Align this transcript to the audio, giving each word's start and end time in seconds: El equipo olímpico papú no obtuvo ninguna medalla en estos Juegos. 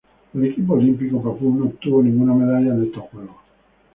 El 0.33 0.45
equipo 0.45 0.73
olímpico 0.73 1.21
papú 1.21 1.53
no 1.53 1.65
obtuvo 1.65 2.01
ninguna 2.01 2.33
medalla 2.33 2.73
en 2.73 2.85
estos 2.85 3.03
Juegos. 3.11 3.35